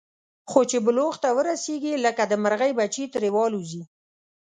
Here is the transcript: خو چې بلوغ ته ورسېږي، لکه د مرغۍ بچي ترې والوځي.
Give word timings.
خو 0.49 0.59
چې 0.69 0.77
بلوغ 0.85 1.13
ته 1.23 1.29
ورسېږي، 1.37 1.93
لکه 2.05 2.23
د 2.27 2.33
مرغۍ 2.43 2.71
بچي 2.79 3.03
ترې 3.13 3.29
والوځي. 3.35 3.83